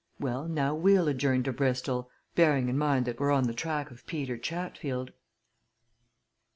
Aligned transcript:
Well, 0.19 0.47
now 0.47 0.73
we'll 0.73 1.07
adjourn 1.07 1.43
to 1.43 1.53
Bristol 1.53 2.09
bearing 2.33 2.69
in 2.69 2.75
mind 2.79 3.05
that 3.05 3.19
we're 3.19 3.29
on 3.31 3.43
the 3.43 3.53
track 3.53 3.91
of 3.91 4.07
Peter 4.07 4.35
Chatfield!" 4.35 5.11